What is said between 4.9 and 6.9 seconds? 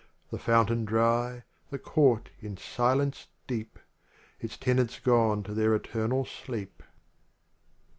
gone to their eternal sleep.